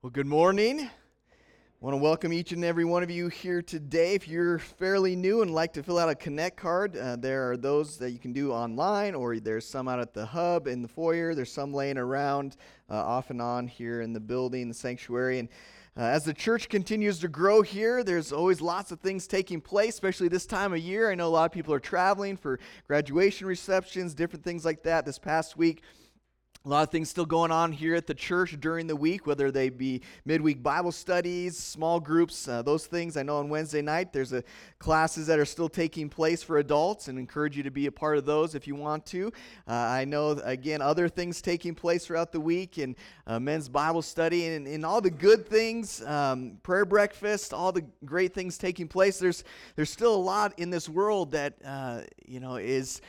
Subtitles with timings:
[0.00, 0.82] Well, good morning.
[0.82, 0.88] I
[1.80, 4.14] want to welcome each and every one of you here today.
[4.14, 7.56] If you're fairly new and like to fill out a Connect card, uh, there are
[7.56, 10.88] those that you can do online, or there's some out at the hub in the
[10.88, 11.34] foyer.
[11.34, 12.54] There's some laying around
[12.88, 15.40] uh, off and on here in the building, the sanctuary.
[15.40, 15.48] And
[15.96, 19.94] uh, as the church continues to grow here, there's always lots of things taking place,
[19.94, 21.10] especially this time of year.
[21.10, 25.04] I know a lot of people are traveling for graduation receptions, different things like that.
[25.04, 25.82] This past week,
[26.68, 29.50] a lot of things still going on here at the church during the week, whether
[29.50, 33.16] they be midweek Bible studies, small groups, uh, those things.
[33.16, 34.44] I know on Wednesday night there's a
[34.78, 38.18] classes that are still taking place for adults, and encourage you to be a part
[38.18, 39.32] of those if you want to.
[39.66, 44.02] Uh, I know again other things taking place throughout the week, and uh, men's Bible
[44.02, 48.88] study, and, and all the good things, um, prayer breakfast, all the great things taking
[48.88, 49.18] place.
[49.18, 49.42] There's
[49.74, 53.00] there's still a lot in this world that uh, you know is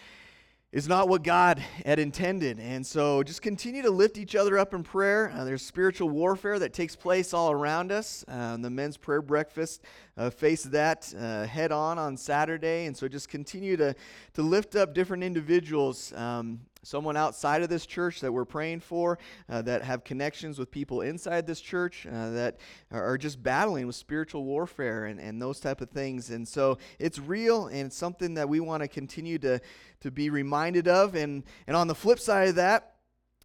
[0.71, 2.59] is not what God had intended.
[2.59, 5.31] And so just continue to lift each other up in prayer.
[5.35, 8.23] Uh, there's spiritual warfare that takes place all around us.
[8.27, 9.81] Uh, the men's prayer breakfast
[10.16, 12.85] uh, face that uh, head on on Saturday.
[12.85, 13.95] And so just continue to,
[14.35, 19.19] to lift up different individuals um, someone outside of this church that we're praying for
[19.49, 22.58] uh, that have connections with people inside this church uh, that
[22.91, 26.30] are just battling with spiritual warfare and, and those type of things.
[26.30, 29.59] And so it's real and it's something that we want to continue to,
[30.02, 31.16] to be reminded of.
[31.16, 32.95] And, and on the flip side of that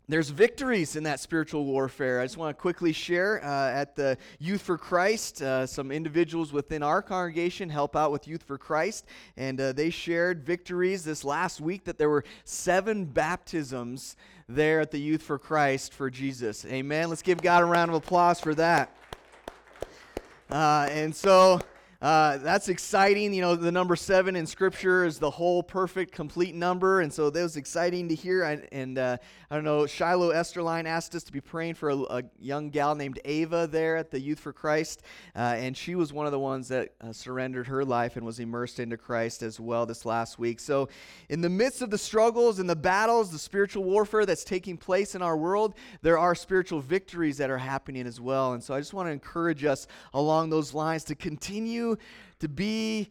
[0.09, 2.21] there's victories in that spiritual warfare.
[2.21, 6.53] I just want to quickly share uh, at the Youth for Christ, uh, some individuals
[6.53, 11.25] within our congregation help out with Youth for Christ, and uh, they shared victories this
[11.25, 16.67] last week that there were seven baptisms there at the Youth for Christ for Jesus.
[16.67, 17.09] Amen.
[17.09, 18.95] Let's give God a round of applause for that.
[20.51, 21.61] Uh, and so
[22.01, 23.33] uh, that's exciting.
[23.33, 27.01] You know, the number seven in Scripture is the whole perfect, complete number.
[27.01, 28.45] And so that was exciting to hear.
[28.45, 29.17] I, and uh,
[29.51, 32.95] I don't know, Shiloh Esterline asked us to be praying for a, a, young gal
[32.95, 35.03] named Ava there at the Youth for Christ.
[35.35, 38.41] Uh, and she was one of the ones that uh, surrendered her life and was
[38.41, 40.61] immersed into Christ as well this last week.
[40.61, 40.89] So,
[41.29, 45.15] in the midst of the struggles and the battles, the spiritual warfare that's taking place
[45.15, 48.53] in our world, there are spiritual victories that are happening as well.
[48.53, 51.84] And so I just want to encourage us along those lines to continue
[52.41, 53.09] to be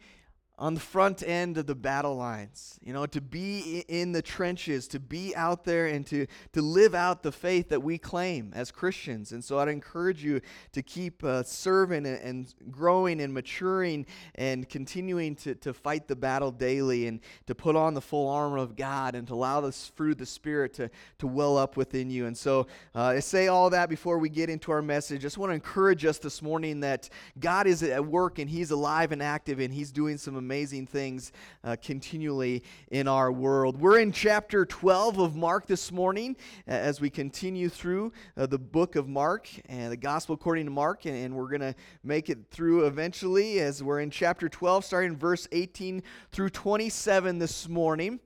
[0.56, 4.86] on the front end of the battle lines, you know, to be in the trenches,
[4.86, 8.70] to be out there and to, to live out the faith that we claim as
[8.70, 9.32] Christians.
[9.32, 14.06] And so I'd encourage you to keep uh, serving and, growing and maturing
[14.36, 18.58] and continuing to, to fight the battle daily and to put on the full armor
[18.58, 20.88] of God and to allow the fruit of the Spirit to,
[21.18, 22.26] to well up within you.
[22.26, 25.18] And so uh, I say all that before we get into our message.
[25.18, 27.08] I just want to encourage us this morning that
[27.40, 31.32] God is at work and He's alive and active and He's doing some amazing things
[31.64, 33.80] uh, continually in our world.
[33.80, 38.94] We're in chapter 12 of Mark this morning as we continue through uh, the book
[38.94, 42.50] of Mark and the gospel according to Mark, and, and we're going to make it
[42.50, 48.20] through eventually as we're in chapter 12, starting verse 18 through 27 this morning.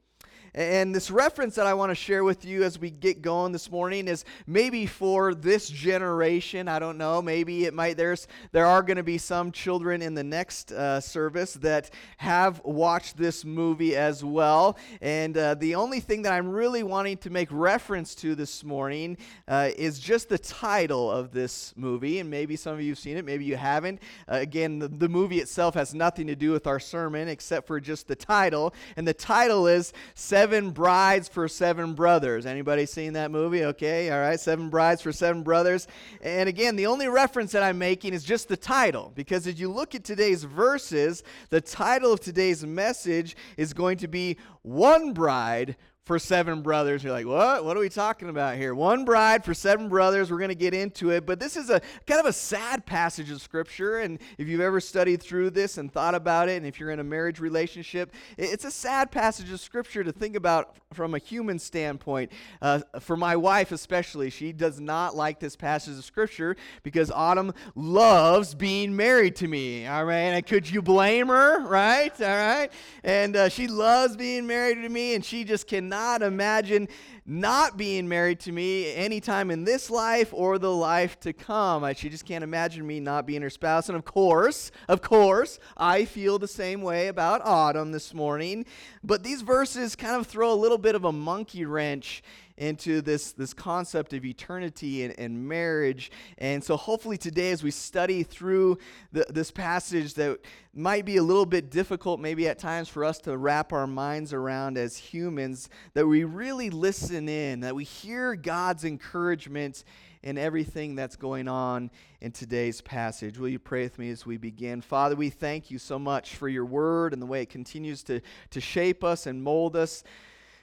[0.58, 3.70] And this reference that I want to share with you as we get going this
[3.70, 6.66] morning is maybe for this generation.
[6.66, 7.22] I don't know.
[7.22, 7.96] Maybe it might.
[7.96, 12.60] There's there are going to be some children in the next uh, service that have
[12.64, 14.76] watched this movie as well.
[15.00, 19.16] And uh, the only thing that I'm really wanting to make reference to this morning
[19.46, 22.18] uh, is just the title of this movie.
[22.18, 23.24] And maybe some of you have seen it.
[23.24, 24.02] Maybe you haven't.
[24.26, 27.78] Uh, again, the, the movie itself has nothing to do with our sermon except for
[27.78, 28.74] just the title.
[28.96, 29.92] And the title is.
[30.16, 32.46] Seven Brides for Seven Brothers.
[32.46, 33.64] Anybody seen that movie?
[33.64, 34.40] Okay, all right.
[34.40, 35.86] Seven Brides for Seven Brothers.
[36.22, 39.70] And again, the only reference that I'm making is just the title, because as you
[39.70, 45.76] look at today's verses, the title of today's message is going to be One Bride
[46.08, 47.04] for seven brothers.
[47.04, 47.66] You're like, what?
[47.66, 48.74] What are we talking about here?
[48.74, 50.30] One bride for seven brothers.
[50.30, 51.26] We're going to get into it.
[51.26, 53.98] But this is a kind of a sad passage of scripture.
[53.98, 56.98] And if you've ever studied through this and thought about it, and if you're in
[56.98, 61.58] a marriage relationship, it's a sad passage of scripture to think about from a human
[61.58, 62.32] standpoint.
[62.62, 67.52] Uh, for my wife, especially, she does not like this passage of scripture because Autumn
[67.74, 69.86] loves being married to me.
[69.86, 70.16] All right.
[70.16, 71.60] And could you blame her?
[71.66, 72.18] Right?
[72.18, 72.72] All right.
[73.04, 76.86] And uh, she loves being married to me, and she just cannot cannot imagine
[77.26, 81.92] not being married to me anytime in this life or the life to come.
[81.94, 83.88] She just can't imagine me not being her spouse.
[83.88, 88.64] And of course, of course, I feel the same way about Autumn this morning.
[89.02, 92.22] But these verses kind of throw a little bit of a monkey wrench
[92.58, 96.10] into this, this concept of eternity and, and marriage.
[96.36, 98.78] And so, hopefully, today, as we study through
[99.12, 100.38] the, this passage that
[100.74, 104.32] might be a little bit difficult, maybe at times, for us to wrap our minds
[104.32, 109.84] around as humans, that we really listen in, that we hear God's encouragement
[110.22, 111.90] in everything that's going on
[112.20, 113.38] in today's passage.
[113.38, 114.80] Will you pray with me as we begin?
[114.80, 118.20] Father, we thank you so much for your word and the way it continues to,
[118.50, 120.02] to shape us and mold us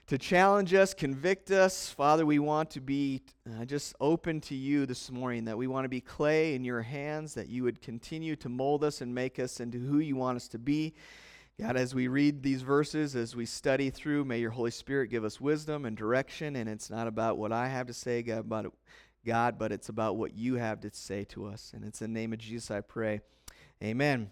[0.08, 1.90] to challenge us, convict us.
[1.90, 5.86] Father, we want to be uh, just open to you this morning, that we want
[5.86, 9.40] to be clay in your hands, that you would continue to mold us and make
[9.40, 10.94] us into who you want us to be.
[11.60, 15.24] God, as we read these verses, as we study through, may your Holy Spirit give
[15.24, 16.58] us wisdom and direction.
[16.58, 18.74] And it's not about what I have to say, God, about
[19.26, 21.72] God, but it's about what you have to say to us.
[21.74, 23.22] And it's in the name of Jesus I pray.
[23.82, 24.30] Amen.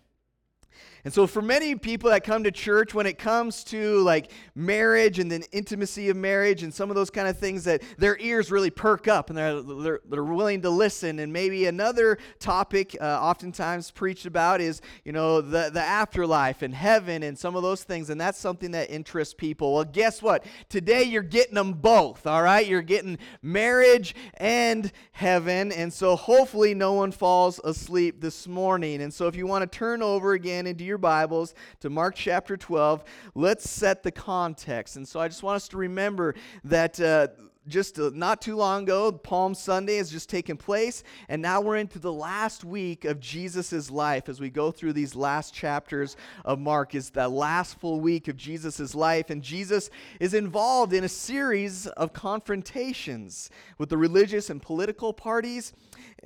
[1.05, 5.19] And so, for many people that come to church, when it comes to like marriage
[5.19, 8.49] and the intimacy of marriage and some of those kind of things, that their ears
[8.49, 11.19] really perk up and they're, they're, they're willing to listen.
[11.19, 16.73] And maybe another topic, uh, oftentimes preached about, is you know the the afterlife and
[16.73, 18.09] heaven and some of those things.
[18.09, 19.73] And that's something that interests people.
[19.73, 20.45] Well, guess what?
[20.69, 22.25] Today you're getting them both.
[22.25, 25.73] All right, you're getting marriage and heaven.
[25.73, 29.01] And so, hopefully, no one falls asleep this morning.
[29.01, 32.57] And so, if you want to turn over again into your Bibles to Mark chapter
[32.57, 33.03] 12,
[33.35, 34.95] let's set the context.
[34.95, 36.99] And so I just want us to remember that.
[36.99, 37.27] Uh,
[37.67, 41.77] just uh, not too long ago, Palm Sunday has just taken place, and now we're
[41.77, 46.59] into the last week of Jesus' life as we go through these last chapters of
[46.59, 46.95] Mark.
[46.95, 49.89] Is the last full week of Jesus' life, and Jesus
[50.19, 55.73] is involved in a series of confrontations with the religious and political parties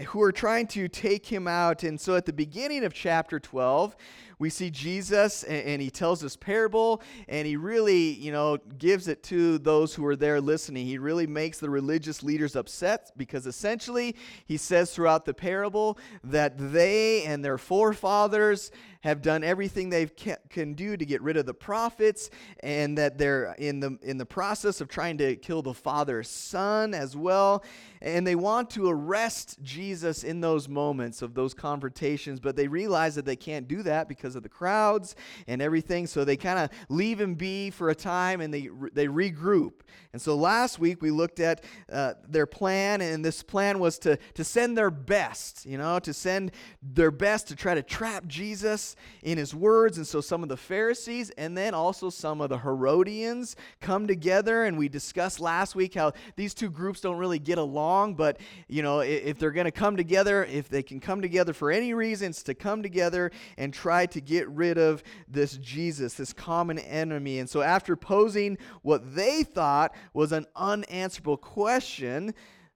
[0.07, 1.83] who are trying to take him out.
[1.83, 3.95] And so at the beginning of chapter 12,
[4.39, 9.07] we see Jesus and, and, he tells this parable and he really, you know, gives
[9.07, 10.85] it to those who are there listening.
[10.85, 14.15] He really makes the religious leaders upset because essentially
[14.45, 18.71] he says throughout the parable that they and their forefathers
[19.01, 20.07] have done everything they
[20.49, 22.29] can do to get rid of the prophets
[22.61, 26.93] and that they're in the in the process of trying to kill the father's son
[26.93, 27.63] as well.
[28.01, 33.15] And they want to arrest Jesus in those moments of those confrontations but they realize
[33.15, 35.15] that they can't do that because of the crowds
[35.47, 36.07] and everything.
[36.07, 39.81] So they kind of leave him be for a time and they they regroup.
[40.13, 44.17] And so last week we looked at uh, their plan and this plan was to
[44.33, 46.51] to send their best you know to send
[46.81, 48.86] their best to try to trap Jesus
[49.23, 49.97] in his words.
[49.97, 54.63] And so some of the Pharisees and then also some of the Herodians come together.
[54.63, 58.15] And we discussed last week how these two groups don't really get along.
[58.15, 61.71] But, you know, if they're going to come together, if they can come together for
[61.71, 66.79] any reasons to come together and try to get rid of this Jesus, this common
[66.79, 67.39] enemy.
[67.39, 72.33] And so after posing what they thought was an unanswerable question,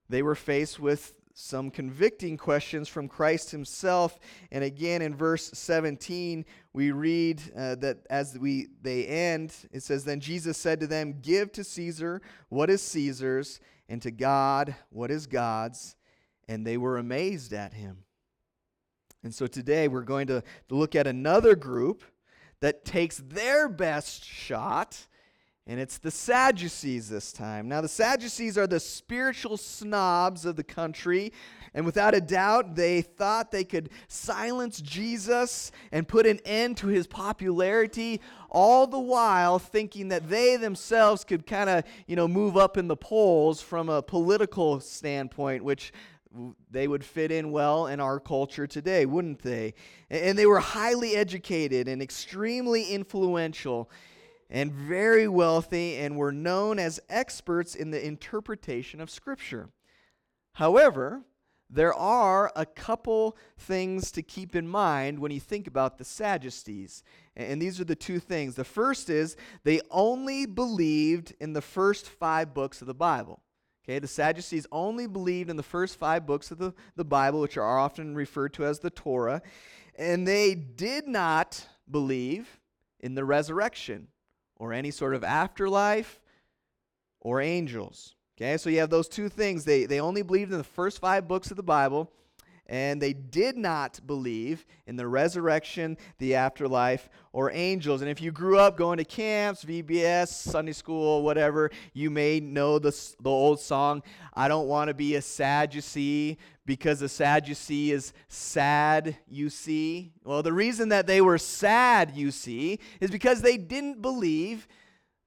[0.08, 4.18] they were faced with some convicting questions from Christ himself.
[4.50, 10.04] And again, in verse 17, we read uh, that as we they end, it says,
[10.04, 15.10] Then Jesus said to them, Give to Caesar what is Caesar's, and to God what
[15.10, 15.96] is God's.
[16.48, 18.04] And they were amazed at him.
[19.22, 22.02] And so today we're going to look at another group
[22.60, 25.06] that takes their best shot
[25.66, 27.68] and it's the Sadducees this time.
[27.68, 31.32] Now, the Sadducees are the spiritual snobs of the country.
[31.74, 36.88] And without a doubt, they thought they could silence Jesus and put an end to
[36.88, 38.20] his popularity,
[38.50, 42.88] all the while thinking that they themselves could kind of, you know, move up in
[42.88, 45.92] the polls from a political standpoint, which
[46.70, 49.74] they would fit in well in our culture today, wouldn't they?
[50.10, 53.90] And they were highly educated and extremely influential
[54.52, 59.70] and very wealthy and were known as experts in the interpretation of Scripture.
[60.52, 61.22] However,
[61.70, 67.02] there are a couple things to keep in mind when you think about the Sadducees.
[67.34, 68.54] And these are the two things.
[68.54, 73.40] The first is they only believed in the first five books of the Bible.
[73.84, 77.56] Okay, the Sadducees only believed in the first five books of the, the Bible, which
[77.56, 79.40] are often referred to as the Torah.
[79.98, 82.60] And they did not believe
[83.00, 84.08] in the resurrection
[84.62, 86.20] or any sort of afterlife
[87.20, 88.14] or angels.
[88.36, 89.64] Okay, so you have those two things.
[89.64, 92.12] They, they only believed in the first five books of the Bible,
[92.68, 98.02] and they did not believe in the resurrection, the afterlife, or angels.
[98.02, 102.78] And if you grew up going to camps, VBS, Sunday school, whatever, you may know
[102.78, 108.12] the, the old song, I don't want to be a Sadducee because a Sadducee is
[108.28, 110.12] sad, you see.
[110.24, 114.68] Well, the reason that they were sad, you see, is because they didn't believe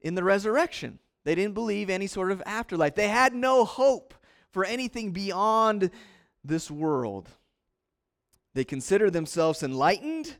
[0.00, 0.98] in the resurrection.
[1.24, 2.94] They didn't believe any sort of afterlife.
[2.94, 4.14] They had no hope
[4.50, 5.90] for anything beyond
[6.44, 7.28] this world.
[8.54, 10.36] They consider themselves enlightened,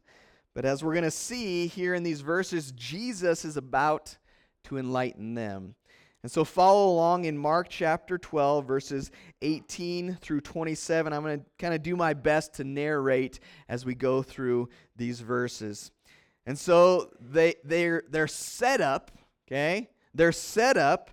[0.55, 4.17] but as we're going to see here in these verses, Jesus is about
[4.65, 5.75] to enlighten them.
[6.27, 11.13] And so follow along in Mark chapter 12, verses 18 through 27.
[11.13, 15.21] I'm going to kind of do my best to narrate as we go through these
[15.21, 15.93] verses.
[16.45, 19.13] And so they, they're, their setup,
[19.47, 21.11] okay, their setup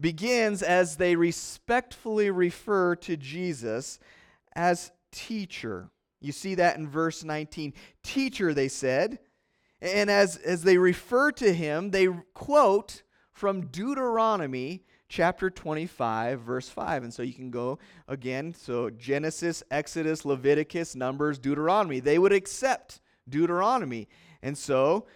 [0.00, 4.00] begins as they respectfully refer to Jesus
[4.56, 5.88] as teacher.
[6.20, 7.74] You see that in verse 19.
[8.02, 9.20] Teacher, they said.
[9.80, 13.02] And as, as they refer to him, they quote
[13.38, 17.04] from Deuteronomy chapter 25, verse 5.
[17.04, 17.78] And so you can go
[18.08, 18.52] again.
[18.52, 22.00] So Genesis, Exodus, Leviticus, Numbers, Deuteronomy.
[22.00, 24.08] They would accept Deuteronomy.
[24.42, 25.06] And so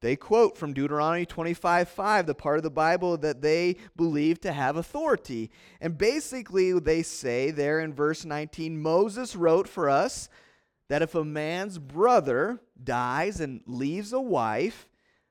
[0.00, 4.52] they quote from Deuteronomy 25 5, the part of the Bible that they believe to
[4.52, 5.52] have authority.
[5.80, 10.28] And basically, they say there in verse 19 Moses wrote for us
[10.88, 14.88] that if a man's brother dies and leaves a wife,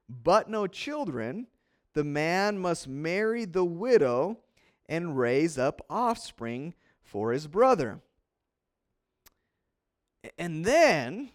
[0.08, 1.48] but no children,
[1.98, 4.38] the man must marry the widow
[4.88, 8.01] and raise up offspring for his brother.
[10.38, 11.32] And then,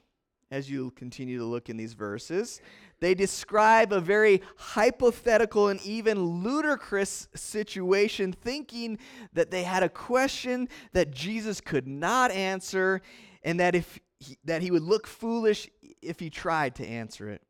[0.53, 2.61] as you continue to look in these verses,
[3.01, 9.01] they describe a very hypothetical and even ludicrous situation, thinking
[9.33, 13.03] that they had a question that Jesus could not answer,
[13.43, 15.69] and that if he, that he would look foolish
[16.01, 17.43] if he tried to answer it.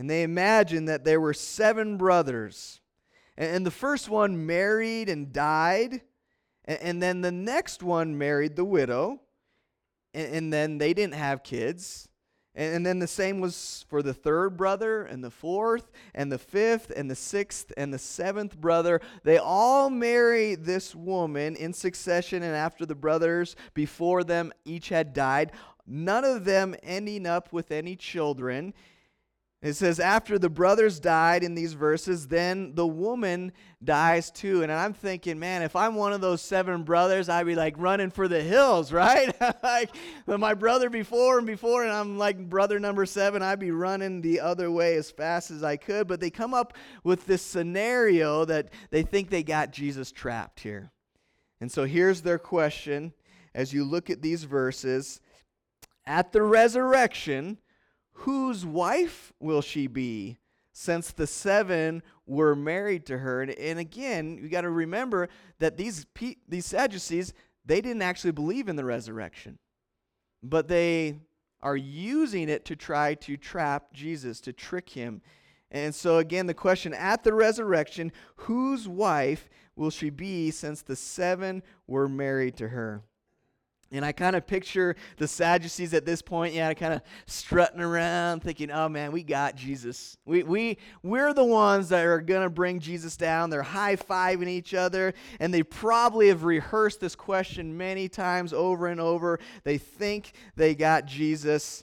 [0.00, 2.80] And they imagined that there were seven brothers.
[3.36, 6.00] And, the first one married and died.
[6.64, 9.20] And, then the next one married the widow.
[10.14, 12.08] And, and then they didn't have kids.
[12.54, 16.90] And, then the same was for the third brother, and the fourth, and the fifth,
[16.96, 19.02] and the sixth, and the seventh brother.
[19.22, 25.12] They all marry this woman in succession, and after the brothers before them each had
[25.12, 25.52] died,
[25.86, 28.72] none of them ending up with any children.
[29.62, 33.52] It says, after the brothers died in these verses, then the woman
[33.84, 34.62] dies too.
[34.62, 38.10] And I'm thinking, man, if I'm one of those seven brothers, I'd be like running
[38.10, 39.34] for the hills, right?
[39.62, 39.90] like
[40.26, 44.40] my brother before and before, and I'm like brother number seven, I'd be running the
[44.40, 46.08] other way as fast as I could.
[46.08, 46.72] But they come up
[47.04, 50.90] with this scenario that they think they got Jesus trapped here.
[51.60, 53.12] And so here's their question
[53.54, 55.20] as you look at these verses.
[56.06, 57.58] At the resurrection,
[58.20, 60.38] whose wife will she be?
[60.72, 63.42] Since the seven were married to her.
[63.42, 66.06] And, and again, you got to remember that these,
[66.48, 67.32] these Sadducees,
[67.64, 69.58] they didn't actually believe in the resurrection,
[70.42, 71.18] but they
[71.62, 75.22] are using it to try to trap Jesus, to trick him.
[75.70, 80.96] And so, again, the question at the resurrection whose wife will she be since the
[80.96, 83.02] seven were married to her?
[83.92, 88.40] And I kind of picture the Sadducees at this point, yeah, kind of strutting around,
[88.40, 90.16] thinking, oh man, we got Jesus.
[90.24, 93.50] We, we, we're the ones that are going to bring Jesus down.
[93.50, 98.86] They're high fiving each other, and they probably have rehearsed this question many times over
[98.86, 99.40] and over.
[99.64, 101.82] They think they got Jesus.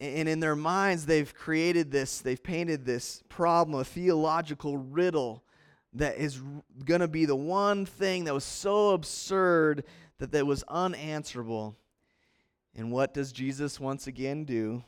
[0.00, 5.44] And in their minds, they've created this, they've painted this problem, a theological riddle
[5.92, 6.40] that is
[6.84, 9.84] going to be the one thing that was so absurd
[10.20, 11.74] that that was unanswerable.
[12.76, 14.84] And what does Jesus once again do?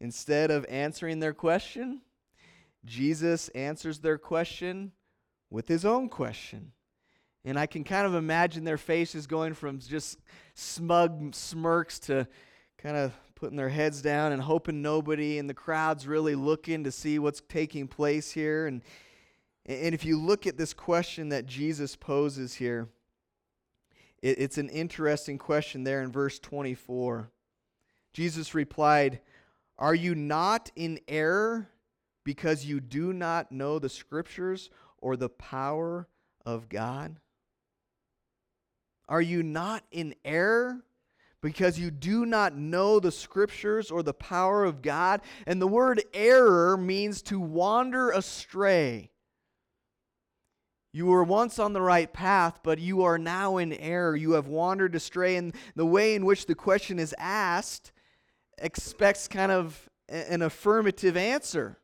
[0.00, 2.00] Instead of answering their question,
[2.84, 4.92] Jesus answers their question
[5.50, 6.72] with his own question.
[7.44, 10.18] And I can kind of imagine their faces going from just
[10.54, 12.28] smug smirks to
[12.78, 16.92] kind of putting their heads down and hoping nobody in the crowd's really looking to
[16.92, 18.66] see what's taking place here.
[18.66, 18.82] And,
[19.66, 22.88] and if you look at this question that Jesus poses here,
[24.26, 27.30] it, it's an interesting question there in verse 24.
[28.12, 29.20] Jesus replied,
[29.78, 31.68] Are you not in error
[32.24, 34.68] because you do not know the scriptures
[34.98, 36.08] or the power
[36.44, 37.20] of God?
[39.08, 40.82] Are you not in error
[41.40, 45.20] because you do not know the scriptures or the power of God?
[45.46, 49.10] And the word error means to wander astray.
[50.92, 54.16] You were once on the right path, but you are now in error.
[54.16, 55.36] You have wandered astray.
[55.36, 57.92] And the way in which the question is asked
[58.58, 61.78] expects kind of an affirmative answer.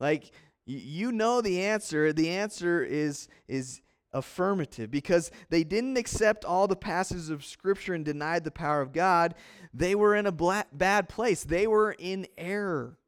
[0.00, 0.32] Like,
[0.66, 2.12] you know the answer.
[2.12, 3.80] The answer is, is
[4.12, 8.92] affirmative because they didn't accept all the passages of Scripture and denied the power of
[8.92, 9.34] God.
[9.72, 12.98] They were in a bad place, they were in error.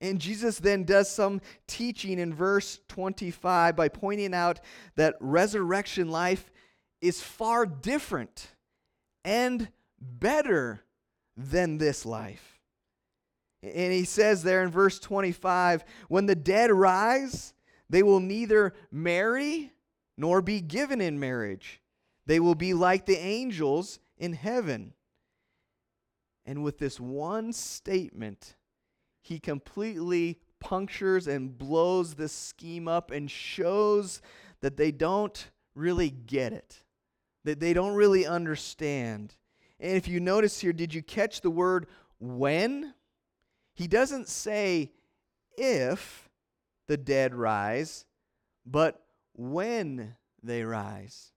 [0.00, 4.60] And Jesus then does some teaching in verse 25 by pointing out
[4.96, 6.50] that resurrection life
[7.00, 8.48] is far different
[9.24, 9.68] and
[10.00, 10.84] better
[11.36, 12.60] than this life.
[13.62, 17.54] And he says there in verse 25 when the dead rise,
[17.88, 19.72] They will neither marry
[20.16, 21.80] nor be given in marriage.
[22.26, 24.94] They will be like the angels in heaven.
[26.44, 28.54] And with this one statement,
[29.26, 34.22] he completely punctures and blows this scheme up and shows
[34.60, 36.84] that they don't really get it,
[37.42, 39.34] that they don't really understand.
[39.80, 41.88] And if you notice here, did you catch the word
[42.20, 42.94] when?
[43.74, 44.92] He doesn't say
[45.58, 46.28] if
[46.86, 48.04] the dead rise,
[48.64, 49.02] but
[49.34, 51.32] when they rise.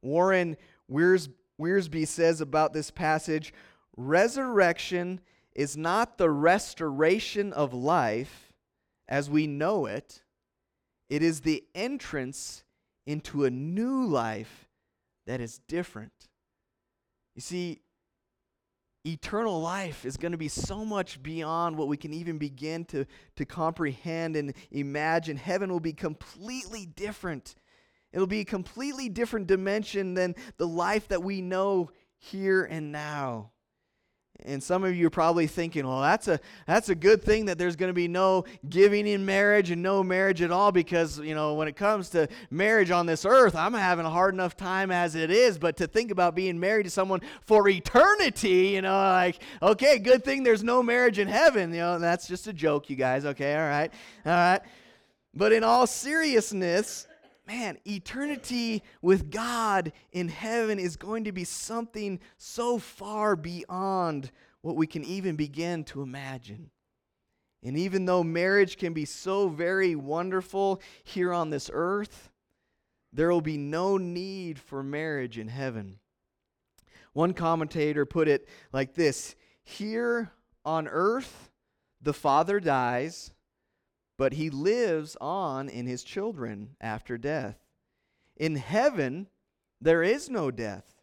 [0.00, 0.56] Warren
[0.90, 3.52] Wiersbe Wiersbe says about this passage
[3.96, 5.20] resurrection
[5.54, 8.52] is not the restoration of life
[9.08, 10.22] as we know it,
[11.08, 12.64] it is the entrance
[13.06, 14.68] into a new life
[15.26, 16.28] that is different.
[17.34, 17.80] You see,
[19.04, 23.04] eternal life is going to be so much beyond what we can even begin to,
[23.36, 25.36] to comprehend and imagine.
[25.36, 27.54] Heaven will be completely different.
[28.12, 33.50] It'll be a completely different dimension than the life that we know here and now.
[34.46, 37.56] And some of you are probably thinking, well, that's a that's a good thing that
[37.56, 41.34] there's going to be no giving in marriage and no marriage at all because, you
[41.34, 44.90] know, when it comes to marriage on this earth, I'm having a hard enough time
[44.90, 48.94] as it is, but to think about being married to someone for eternity, you know,
[48.94, 52.90] like, okay, good thing there's no marriage in heaven, you know, that's just a joke,
[52.90, 53.54] you guys, okay?
[53.54, 53.92] All right.
[54.26, 54.60] All right.
[55.34, 57.06] But in all seriousness,
[57.46, 64.30] man, eternity with God in heaven is going to be something so far beyond
[64.62, 66.70] what we can even begin to imagine.
[67.62, 72.30] And even though marriage can be so very wonderful here on this earth,
[73.12, 75.98] there will be no need for marriage in heaven.
[77.12, 80.32] One commentator put it like this Here
[80.64, 81.50] on earth,
[82.02, 83.33] the father dies
[84.16, 87.58] but he lives on in his children after death.
[88.36, 89.28] In heaven,
[89.80, 90.94] there is no death,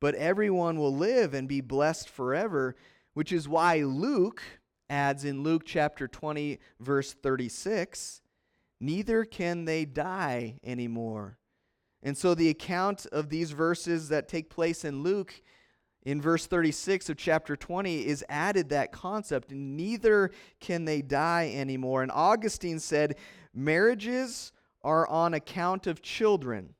[0.00, 2.76] but everyone will live and be blessed forever,
[3.14, 4.42] which is why Luke
[4.88, 8.22] adds in Luke chapter 20, verse 36
[8.80, 11.38] neither can they die anymore.
[12.02, 15.42] And so the account of these verses that take place in Luke
[16.04, 22.02] in verse 36 of chapter 20 is added that concept neither can they die anymore.
[22.02, 23.16] And augustine said
[23.54, 26.74] marriages are on account of children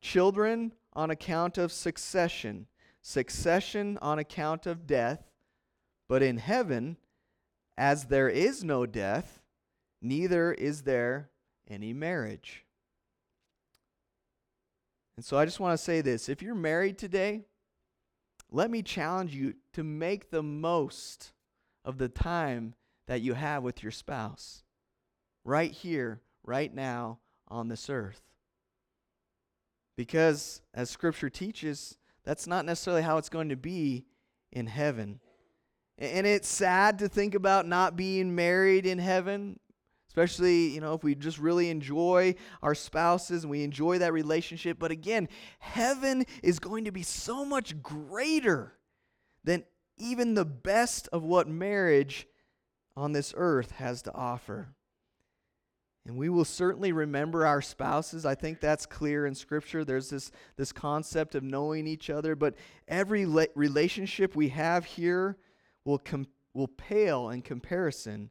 [0.00, 2.66] children on account of succession
[3.00, 5.30] succession on account of death.
[6.08, 6.98] But in heaven
[7.76, 9.40] as there is no death
[10.02, 11.30] neither is there
[11.68, 12.64] any marriage.
[15.16, 17.44] And so i just want to say this if you're married today
[18.50, 21.32] let me challenge you to make the most
[21.84, 22.74] of the time
[23.06, 24.62] that you have with your spouse
[25.44, 28.22] right here, right now on this earth.
[29.96, 34.04] Because, as Scripture teaches, that's not necessarily how it's going to be
[34.52, 35.20] in heaven.
[35.98, 39.58] And it's sad to think about not being married in heaven
[40.18, 44.76] especially you know if we just really enjoy our spouses and we enjoy that relationship.
[44.78, 45.28] But again
[45.60, 48.72] heaven is going to be so much greater
[49.44, 49.64] than
[49.96, 52.26] even the best of what marriage
[52.96, 54.70] on this earth has to offer.
[56.04, 58.26] And we will certainly remember our spouses.
[58.26, 59.84] I think that's clear in scripture.
[59.84, 62.34] There's this this concept of knowing each other.
[62.34, 62.56] But
[62.88, 65.36] every la- relationship we have here
[65.84, 68.30] will com- will pale in comparison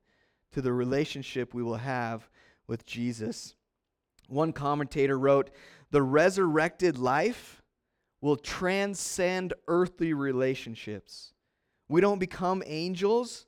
[0.51, 2.29] to the relationship we will have
[2.67, 3.55] with Jesus.
[4.27, 5.49] One commentator wrote,
[5.91, 7.61] The resurrected life
[8.21, 11.33] will transcend earthly relationships.
[11.87, 13.45] We don't become angels,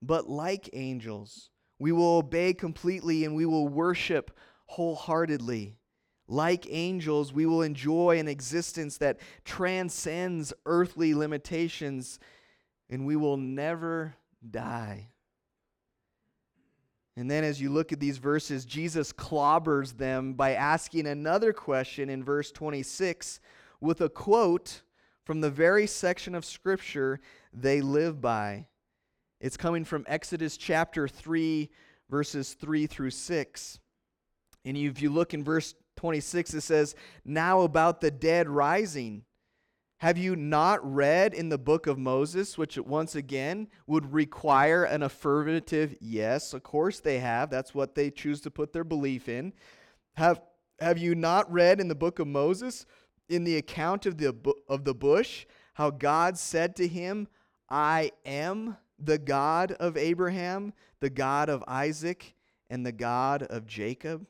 [0.00, 1.50] but like angels.
[1.78, 4.30] We will obey completely and we will worship
[4.66, 5.76] wholeheartedly.
[6.26, 12.18] Like angels, we will enjoy an existence that transcends earthly limitations
[12.88, 14.14] and we will never
[14.48, 15.08] die.
[17.16, 22.08] And then as you look at these verses, Jesus clobbers them by asking another question
[22.08, 23.40] in verse 26
[23.80, 24.82] with a quote
[25.24, 27.20] from the very section of Scripture
[27.52, 28.66] they live by.
[29.40, 31.70] It's coming from Exodus chapter 3,
[32.10, 33.78] verses 3 through 6.
[34.64, 39.24] And if you look in verse 26, it says, Now about the dead rising.
[40.04, 45.02] Have you not read in the book of Moses, which once again would require an
[45.02, 46.52] affirmative yes?
[46.52, 47.48] Of course they have.
[47.48, 49.54] That's what they choose to put their belief in.
[50.16, 50.42] Have,
[50.78, 52.84] have you not read in the book of Moses,
[53.30, 54.36] in the account of the,
[54.68, 57.26] of the bush, how God said to him,
[57.70, 62.34] I am the God of Abraham, the God of Isaac,
[62.68, 64.26] and the God of Jacob?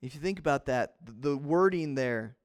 [0.00, 2.36] If you think about that, the wording there,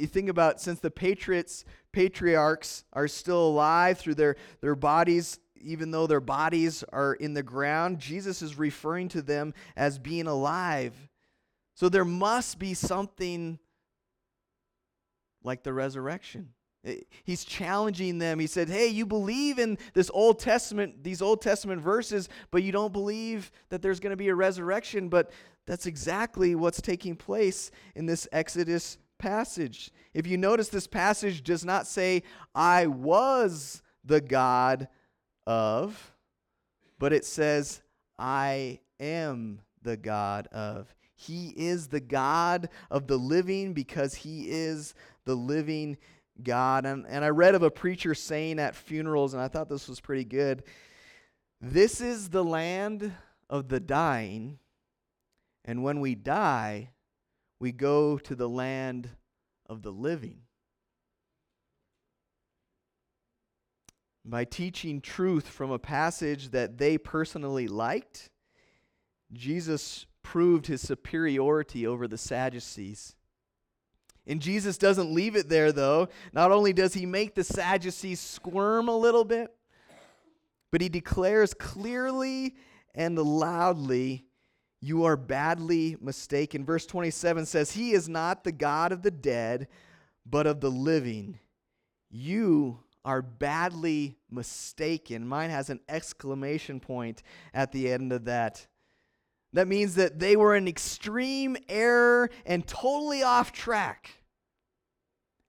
[0.00, 5.90] you think about since the patriots, patriarchs are still alive through their, their bodies, even
[5.90, 10.94] though their bodies are in the ground, Jesus is referring to them as being alive.
[11.74, 13.58] So there must be something
[15.42, 16.50] like the resurrection.
[16.84, 18.38] Eh, he's challenging them.
[18.38, 22.72] He said, Hey, you believe in this Old Testament, these Old Testament verses, but you
[22.72, 25.08] don't believe that there's going to be a resurrection.
[25.08, 25.30] But
[25.66, 29.90] that's exactly what's taking place in this Exodus passage.
[30.12, 34.88] If you notice, this passage does not say, I was the God
[35.46, 36.14] of,
[36.98, 37.80] but it says,
[38.18, 40.92] I am the God of.
[41.14, 44.92] He is the God of the living because he is
[45.24, 45.96] the living
[46.42, 46.84] God.
[46.84, 50.00] And, and I read of a preacher saying at funerals, and I thought this was
[50.00, 50.64] pretty good.
[51.60, 53.12] This is the land
[53.48, 54.58] of the dying,
[55.64, 56.90] and when we die,
[57.62, 59.08] we go to the land
[59.68, 60.38] of the living.
[64.24, 68.30] By teaching truth from a passage that they personally liked,
[69.32, 73.14] Jesus proved his superiority over the Sadducees.
[74.26, 76.08] And Jesus doesn't leave it there, though.
[76.32, 79.54] Not only does he make the Sadducees squirm a little bit,
[80.72, 82.56] but he declares clearly
[82.92, 84.26] and loudly,
[84.84, 86.64] You are badly mistaken.
[86.64, 89.68] Verse 27 says, He is not the God of the dead,
[90.26, 91.38] but of the living.
[92.10, 95.26] You are badly mistaken.
[95.26, 97.22] Mine has an exclamation point
[97.54, 98.66] at the end of that.
[99.52, 104.21] That means that they were in extreme error and totally off track.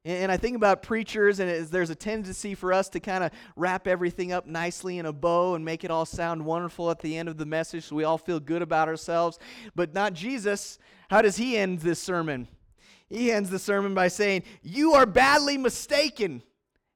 [0.06, 3.88] And I think about preachers, and there's a tendency for us to kind of wrap
[3.88, 7.30] everything up nicely in a bow and make it all sound wonderful at the end
[7.30, 9.40] of the message so we all feel good about ourselves.
[9.76, 10.78] But not Jesus.
[11.10, 12.50] How does he end this sermon?
[13.08, 16.44] He ends the sermon by saying, You are badly mistaken.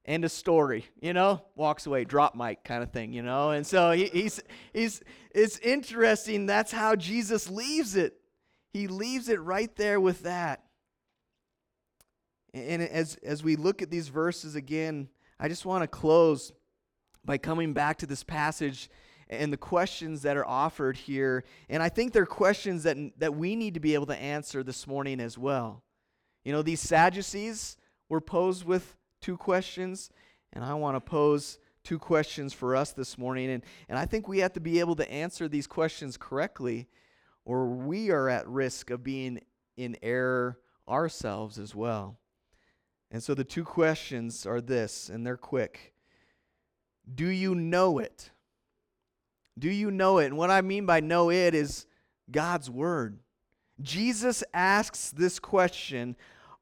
[0.04, 3.50] End of story, you know, walks away, drop mic kind of thing, you know.
[3.50, 4.40] And so he, he's,
[4.72, 5.02] he's,
[5.34, 6.46] it's interesting.
[6.46, 8.14] That's how Jesus leaves it.
[8.72, 10.62] He leaves it right there with that.
[12.58, 16.52] And as, as we look at these verses again, I just want to close
[17.24, 18.90] by coming back to this passage
[19.28, 21.44] and the questions that are offered here.
[21.68, 24.86] And I think they're questions that, that we need to be able to answer this
[24.86, 25.82] morning as well.
[26.44, 27.76] You know, these Sadducees
[28.08, 30.10] were posed with two questions,
[30.52, 33.50] and I want to pose two questions for us this morning.
[33.50, 36.88] And, and I think we have to be able to answer these questions correctly,
[37.44, 39.40] or we are at risk of being
[39.76, 42.18] in error ourselves as well.
[43.10, 45.94] And so the two questions are this, and they're quick.
[47.12, 48.30] Do you know it?
[49.58, 50.26] Do you know it?
[50.26, 51.86] And what I mean by know it is
[52.30, 53.18] God's Word.
[53.80, 56.16] Jesus asks this question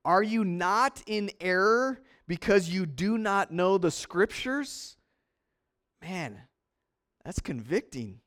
[0.05, 4.97] Are you not in error because you do not know the scriptures?
[6.01, 6.41] Man,
[7.25, 8.21] that's convicting.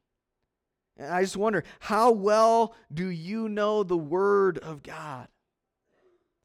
[0.97, 5.29] And I just wonder, how well do you know the Word of God?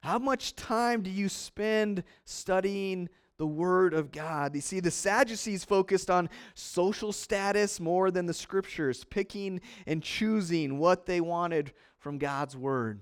[0.05, 4.55] How much time do you spend studying the Word of God?
[4.55, 10.77] You see, the Sadducees focused on social status more than the Scriptures, picking and choosing
[10.79, 13.01] what they wanted from God's Word.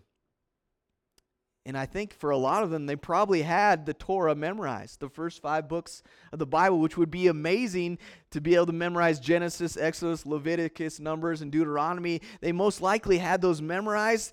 [1.66, 5.08] And I think for a lot of them, they probably had the Torah memorized, the
[5.08, 7.98] first five books of the Bible, which would be amazing
[8.30, 12.20] to be able to memorize Genesis, Exodus, Leviticus, Numbers, and Deuteronomy.
[12.40, 14.32] They most likely had those memorized,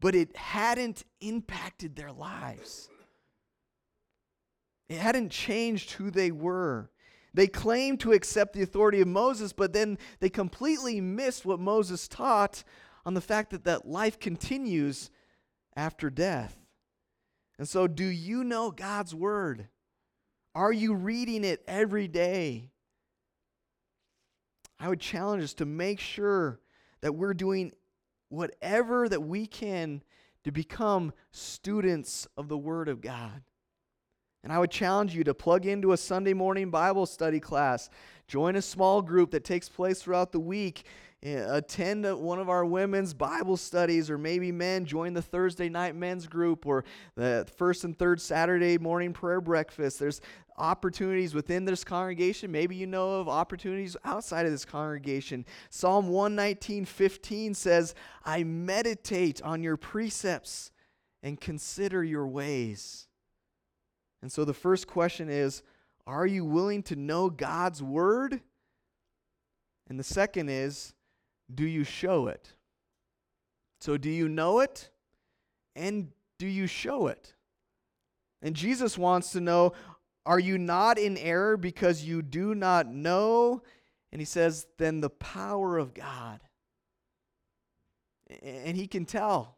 [0.00, 2.88] but it hadn't impacted their lives.
[4.88, 6.90] It hadn't changed who they were.
[7.32, 12.08] They claimed to accept the authority of Moses, but then they completely missed what Moses
[12.08, 12.64] taught
[13.06, 15.10] on the fact that, that life continues
[15.76, 16.56] after death.
[17.58, 19.68] And so, do you know God's word?
[20.54, 22.70] Are you reading it every day?
[24.80, 26.58] I would challenge us to make sure
[27.02, 27.72] that we're doing
[28.30, 30.02] whatever that we can
[30.44, 33.42] to become students of the Word of God.
[34.42, 37.90] And I would challenge you to plug into a Sunday morning Bible study class,
[38.26, 40.84] join a small group that takes place throughout the week,
[41.24, 45.94] Uh, attend one of our women's Bible studies, or maybe men join the Thursday night
[45.94, 46.82] men's group or
[47.14, 49.98] the first and third Saturday morning prayer breakfast.
[49.98, 50.22] There's
[50.56, 52.50] opportunities within this congregation.
[52.50, 55.44] Maybe you know of opportunities outside of this congregation.
[55.68, 60.70] Psalm 119 15 says, I meditate on your precepts
[61.22, 63.08] and consider your ways.
[64.22, 65.62] And so the first question is
[66.06, 68.40] Are you willing to know God's word?
[69.86, 70.94] And the second is
[71.54, 72.52] do you show it?
[73.80, 74.90] So, do you know it?
[75.74, 76.08] And
[76.38, 77.34] do you show it?
[78.42, 79.72] And Jesus wants to know
[80.26, 83.62] are you not in error because you do not know?
[84.12, 86.40] And he says, then the power of God.
[88.42, 89.56] And he can tell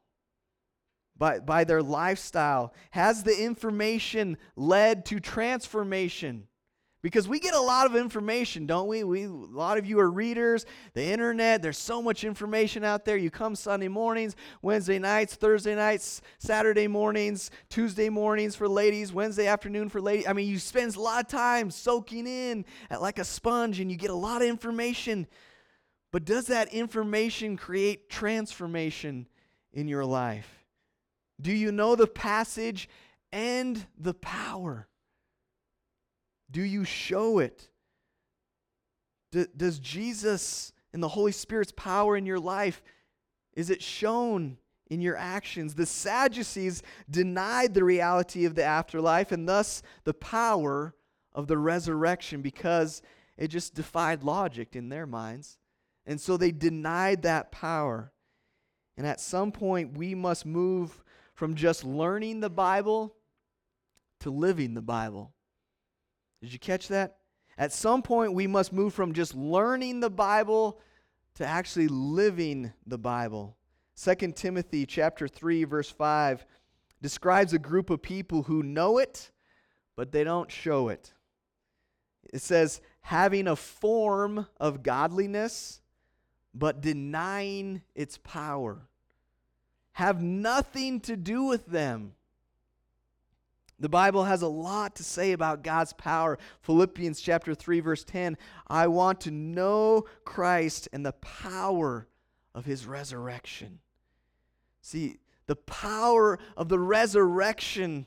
[1.16, 2.72] by, by their lifestyle.
[2.92, 6.46] Has the information led to transformation?
[7.02, 9.02] Because we get a lot of information, don't we?
[9.02, 9.24] we?
[9.24, 13.16] A lot of you are readers, the internet, there's so much information out there.
[13.16, 19.48] You come Sunday mornings, Wednesday nights, Thursday nights, Saturday mornings, Tuesday mornings for ladies, Wednesday
[19.48, 20.28] afternoon for ladies.
[20.28, 22.64] I mean, you spend a lot of time soaking in
[23.00, 25.26] like a sponge and you get a lot of information.
[26.12, 29.26] But does that information create transformation
[29.72, 30.64] in your life?
[31.40, 32.88] Do you know the passage
[33.32, 34.86] and the power?
[36.52, 37.68] Do you show it?
[39.56, 42.82] does Jesus and the Holy Spirit's power in your life,
[43.54, 44.58] is it shown
[44.90, 45.74] in your actions?
[45.74, 50.94] The Sadducees denied the reality of the afterlife and thus the power
[51.34, 53.00] of the resurrection because
[53.38, 55.58] it just defied logic in their minds.
[56.04, 58.12] And so they denied that power.
[58.96, 61.02] And at some point, we must move
[61.34, 63.14] from just learning the Bible
[64.20, 65.32] to living the Bible.
[66.42, 67.16] Did you catch that?
[67.56, 70.80] At some point, we must move from just learning the Bible
[71.36, 73.56] to actually living the Bible.
[74.02, 76.44] 2 Timothy chapter 3 verse 5
[77.00, 79.30] describes a group of people who know it
[79.96, 81.12] but they don't show it.
[82.32, 85.80] It says having a form of godliness
[86.54, 88.88] but denying its power.
[89.92, 92.14] Have nothing to do with them.
[93.82, 96.38] The Bible has a lot to say about God's power.
[96.60, 102.06] Philippians chapter 3 verse 10, I want to know Christ and the power
[102.54, 103.80] of his resurrection.
[104.82, 108.06] See, the power of the resurrection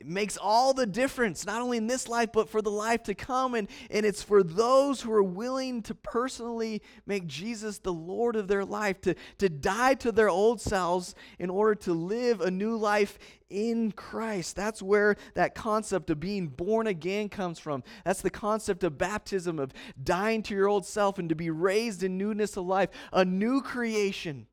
[0.00, 3.14] it makes all the difference, not only in this life, but for the life to
[3.16, 3.56] come.
[3.56, 8.46] And, and it's for those who are willing to personally make Jesus the Lord of
[8.46, 12.76] their life, to, to die to their old selves in order to live a new
[12.76, 13.18] life
[13.50, 14.54] in Christ.
[14.54, 17.82] That's where that concept of being born again comes from.
[18.04, 22.04] That's the concept of baptism, of dying to your old self and to be raised
[22.04, 24.46] in newness of life, a new creation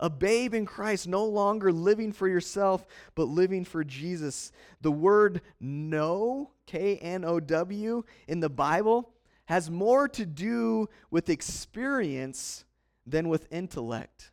[0.00, 4.50] a babe in Christ, no longer living for yourself, but living for Jesus.
[4.80, 9.12] The word know, K N O W, in the Bible
[9.46, 12.64] has more to do with experience
[13.06, 14.32] than with intellect.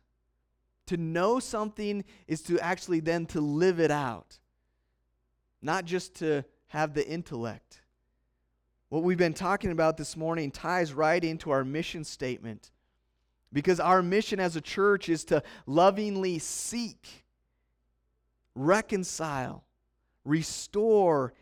[0.86, 4.40] To know something is to actually then to live it out,
[5.60, 7.82] not just to have the intellect.
[8.88, 12.71] What we've been talking about this morning ties right into our mission statement
[13.52, 17.24] because our mission as a church is to lovingly seek,
[18.54, 19.64] reconcile,
[20.24, 21.32] restore,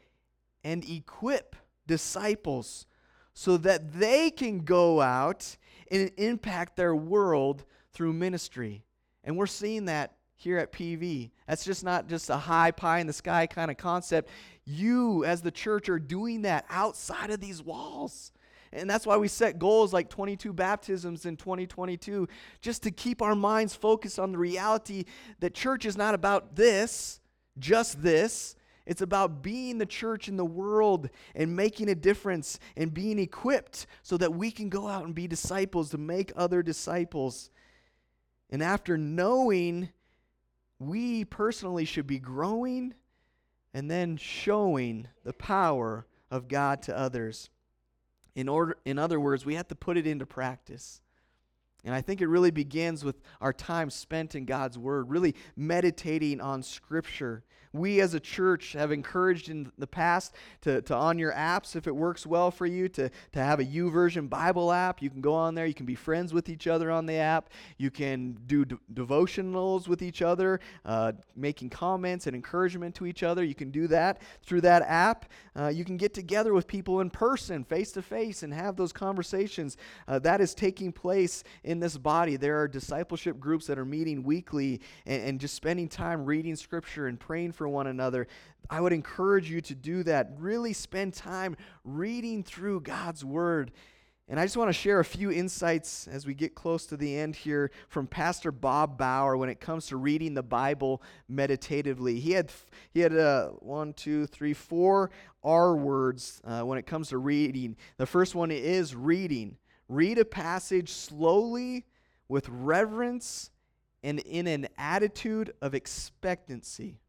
[0.64, 2.87] and equip disciples
[3.33, 5.57] so that they can go out
[5.90, 8.85] and impact their world through ministry.
[9.25, 11.31] And we're seeing that here at PV.
[11.46, 14.31] That's just not just a high pie in the sky kind of concept.
[14.64, 18.33] You, as the church, are doing that outside of these walls.
[18.72, 22.28] And that's why we set goals like 22 baptisms in 2022,
[22.61, 25.04] just to keep our minds focused on the reality
[25.40, 27.20] that church is not about this,
[27.59, 28.54] just this.
[28.87, 33.87] It's about being the church in the world and making a difference and being equipped
[34.02, 37.50] so that we can go out and be disciples to make other disciples.
[38.50, 39.90] And after knowing,
[40.78, 42.94] we personally should be growing
[43.74, 47.50] and then showing the power of God to others.
[48.35, 51.01] In, order, in other words, we have to put it into practice.
[51.85, 56.40] And I think it really begins with our time spent in God's Word, really meditating
[56.40, 61.33] on Scripture we as a church have encouraged in the past to, to on your
[61.33, 65.00] apps, if it works well for you, to, to have a YouVersion Bible app.
[65.00, 65.66] You can go on there.
[65.66, 67.50] You can be friends with each other on the app.
[67.78, 73.22] You can do de- devotionals with each other, uh, making comments and encouragement to each
[73.22, 73.44] other.
[73.44, 75.26] You can do that through that app.
[75.54, 78.92] Uh, you can get together with people in person, face to face, and have those
[78.92, 79.76] conversations.
[80.09, 82.37] Uh, that is taking place in this body.
[82.37, 87.06] There are discipleship groups that are meeting weekly and, and just spending time reading Scripture
[87.06, 88.27] and praying for one another,
[88.70, 90.31] I would encourage you to do that.
[90.38, 93.70] Really spend time reading through God's Word.
[94.29, 97.18] And I just want to share a few insights as we get close to the
[97.18, 102.18] end here from Pastor Bob Bauer when it comes to reading the Bible meditatively.
[102.18, 102.51] He had
[102.94, 105.11] he had uh, one, two, three, four
[105.44, 107.77] R words uh, when it comes to reading.
[107.99, 111.85] The first one is reading read a passage slowly
[112.27, 113.51] with reverence
[114.03, 117.01] and in an attitude of expectancy.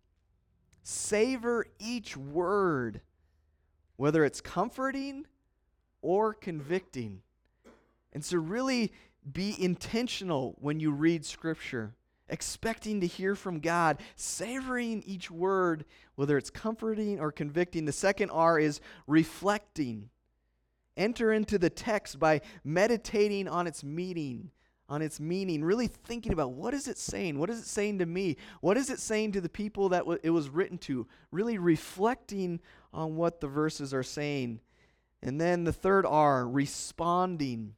[0.84, 3.02] Savor each word,
[3.98, 5.26] whether it's comforting
[6.02, 7.22] or convicting.
[8.13, 8.91] And so, really
[9.32, 11.94] be intentional when you read Scripture,
[12.28, 17.86] expecting to hear from God, savoring each word, whether it's comforting or convicting.
[17.86, 20.10] The second R is reflecting.
[20.98, 24.52] Enter into the text by meditating on its meaning
[24.92, 27.40] on its meaning, really thinking about what is it saying?
[27.40, 28.36] What is it saying to me?
[28.60, 31.08] What is it saying to the people that w- it was written to?
[31.32, 32.60] Really reflecting
[32.94, 34.60] on what the verses are saying.
[35.24, 37.76] And then the third R, responding.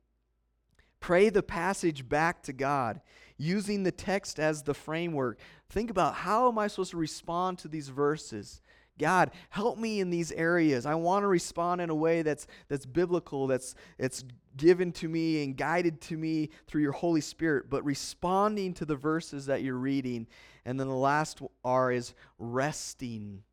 [0.99, 2.99] Pray the passage back to God
[3.37, 5.37] using the text as the framework.
[5.69, 8.59] Think about how am I supposed to respond to these verses?
[8.99, 10.85] God, help me in these areas.
[10.85, 14.23] I want to respond in a way that's that's biblical, that's it's
[14.55, 18.95] given to me and guided to me through your Holy Spirit, but responding to the
[18.95, 20.27] verses that you're reading.
[20.65, 23.43] And then the last R is resting.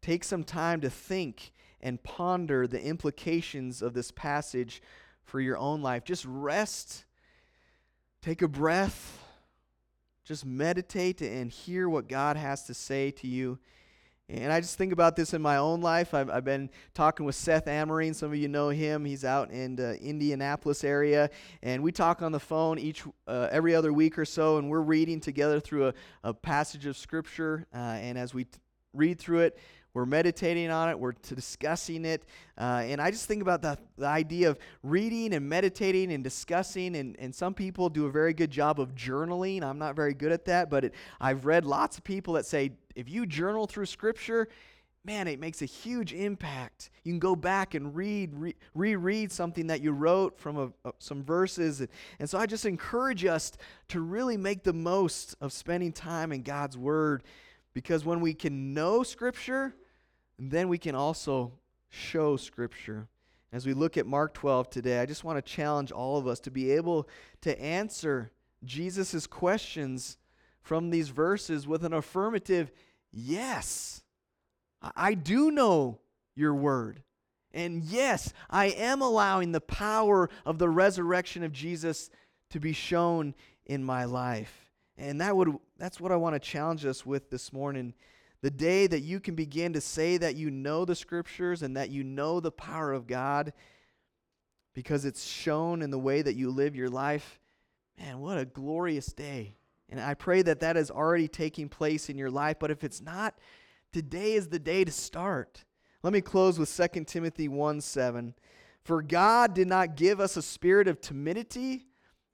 [0.00, 4.80] Take some time to think and ponder the implications of this passage
[5.24, 6.04] for your own life.
[6.04, 7.04] Just rest.
[8.20, 9.18] Take a breath.
[10.24, 13.58] Just meditate and hear what God has to say to you
[14.32, 16.14] and I just think about this in my own life.
[16.14, 18.14] I've, I've been talking with Seth Amarine.
[18.14, 19.04] Some of you know him.
[19.04, 21.28] He's out in the Indianapolis area.
[21.62, 24.80] And we talk on the phone each uh, every other week or so, and we're
[24.80, 27.66] reading together through a, a passage of Scripture.
[27.74, 28.58] Uh, and as we t-
[28.94, 29.58] read through it,
[29.94, 32.24] we're meditating on it, we're discussing it.
[32.56, 36.96] Uh, and I just think about the, the idea of reading and meditating and discussing.
[36.96, 39.62] And, and some people do a very good job of journaling.
[39.62, 42.72] I'm not very good at that, but it, I've read lots of people that say
[42.94, 44.48] if you journal through Scripture,
[45.04, 46.90] man, it makes a huge impact.
[47.02, 50.92] You can go back and read, re- reread something that you wrote from a, a,
[50.98, 51.84] some verses.
[52.18, 53.52] And so I just encourage us
[53.88, 57.24] to really make the most of spending time in God's Word
[57.74, 59.74] because when we can know Scripture,
[60.38, 61.52] then we can also
[61.88, 63.08] show Scripture.
[63.52, 66.40] As we look at Mark 12 today, I just want to challenge all of us
[66.40, 67.08] to be able
[67.42, 68.30] to answer
[68.64, 70.16] Jesus' questions
[70.62, 72.70] from these verses with an affirmative
[73.12, 74.02] yes.
[74.96, 76.00] I do know
[76.34, 77.02] your word.
[77.52, 82.08] And yes, I am allowing the power of the resurrection of Jesus
[82.50, 83.34] to be shown
[83.66, 84.70] in my life.
[84.96, 87.94] And that would that's what I want to challenge us with this morning
[88.40, 91.90] the day that you can begin to say that you know the scriptures and that
[91.90, 93.52] you know the power of God
[94.74, 97.38] because it's shown in the way that you live your life,
[97.98, 99.56] man, what a glorious day.
[99.92, 102.56] And I pray that that is already taking place in your life.
[102.58, 103.38] But if it's not,
[103.92, 105.64] today is the day to start.
[106.02, 108.34] Let me close with 2 Timothy 1 7.
[108.82, 111.88] For God did not give us a spirit of timidity,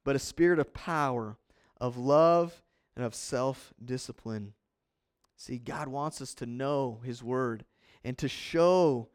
[0.04, 1.36] but a spirit of power,
[1.80, 2.62] of love,
[2.94, 4.54] and of self discipline.
[5.36, 7.64] See, God wants us to know His Word
[8.04, 9.08] and to show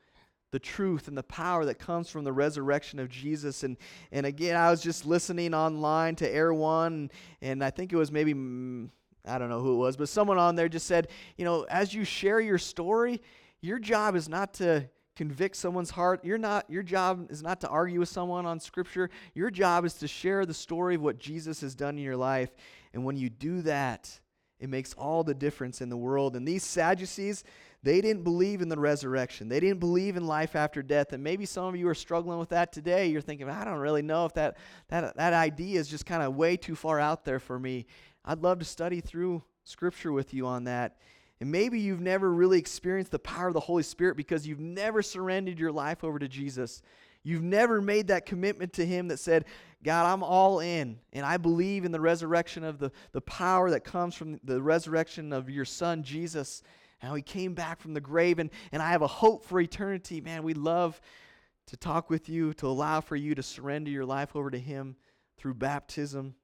[0.54, 3.64] the truth and the power that comes from the resurrection of Jesus.
[3.64, 3.76] And,
[4.12, 7.10] and again, I was just listening online to Air One,
[7.42, 8.88] and I think it was maybe, mm,
[9.26, 11.96] I don't know who it was, but someone on there just said, you know, as
[11.96, 13.20] you share your story,
[13.62, 16.24] your job is not to convict someone's heart.
[16.24, 19.10] You're not, your job is not to argue with someone on Scripture.
[19.34, 22.52] Your job is to share the story of what Jesus has done in your life.
[22.94, 24.20] And when you do that,
[24.64, 26.38] it makes all the difference in the world.
[26.38, 27.44] And these Sadducees,
[27.84, 29.50] they didn't believe in the resurrection.
[29.50, 31.12] They didn't believe in life after death.
[31.12, 33.08] And maybe some of you are struggling with that today.
[33.08, 34.56] You're thinking, I don't really know if that,
[34.88, 37.88] that, that idea is just kind of way too far out there for me.
[38.24, 40.96] I'd love to study through Scripture with you on that.
[41.42, 45.02] And maybe you've never really experienced the power of the Holy Spirit because you've never
[45.02, 46.82] surrendered your life over to Jesus.
[47.22, 49.44] You've never made that commitment to Him that said,
[49.84, 53.84] God, I'm all in, and I believe in the resurrection of the, the power that
[53.84, 56.64] comes from the resurrection of your son, Jesus,
[57.00, 60.22] how he came back from the grave, and, and I have a hope for eternity.
[60.22, 61.02] Man, we love
[61.68, 64.96] to talk with you, to allow for you to surrender your life over to him
[65.38, 66.36] through baptism.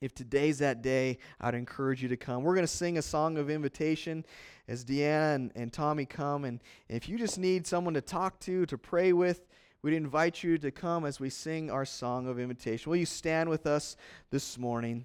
[0.00, 2.44] If today's that day, I'd encourage you to come.
[2.44, 4.24] We're going to sing a song of invitation
[4.68, 6.44] as Deanna and, and Tommy come.
[6.44, 9.48] And if you just need someone to talk to, to pray with,
[9.82, 12.90] we'd invite you to come as we sing our song of invitation.
[12.90, 13.96] Will you stand with us
[14.30, 15.04] this morning?